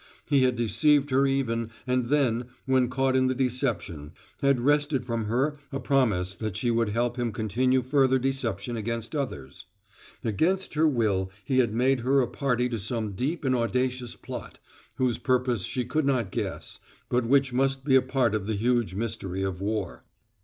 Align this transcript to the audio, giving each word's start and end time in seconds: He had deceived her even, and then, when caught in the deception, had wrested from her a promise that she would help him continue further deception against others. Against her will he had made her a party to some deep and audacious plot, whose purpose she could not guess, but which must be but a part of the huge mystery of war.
He 0.25 0.41
had 0.41 0.55
deceived 0.55 1.11
her 1.11 1.27
even, 1.27 1.69
and 1.85 2.07
then, 2.07 2.47
when 2.65 2.89
caught 2.89 3.15
in 3.15 3.27
the 3.27 3.35
deception, 3.35 4.13
had 4.41 4.59
wrested 4.59 5.05
from 5.05 5.25
her 5.25 5.59
a 5.71 5.79
promise 5.79 6.33
that 6.33 6.57
she 6.57 6.71
would 6.71 6.89
help 6.89 7.17
him 7.19 7.31
continue 7.31 7.83
further 7.83 8.17
deception 8.17 8.75
against 8.75 9.15
others. 9.15 9.67
Against 10.23 10.73
her 10.73 10.87
will 10.87 11.29
he 11.45 11.59
had 11.59 11.75
made 11.75 11.99
her 11.99 12.19
a 12.19 12.27
party 12.27 12.67
to 12.69 12.79
some 12.79 13.11
deep 13.11 13.43
and 13.45 13.55
audacious 13.55 14.15
plot, 14.15 14.57
whose 14.95 15.19
purpose 15.19 15.65
she 15.65 15.85
could 15.85 16.07
not 16.07 16.31
guess, 16.31 16.79
but 17.07 17.23
which 17.27 17.53
must 17.53 17.85
be 17.85 17.93
but 17.95 18.03
a 18.03 18.07
part 18.07 18.33
of 18.33 18.47
the 18.47 18.55
huge 18.55 18.95
mystery 18.95 19.43
of 19.43 19.61
war. 19.61 20.03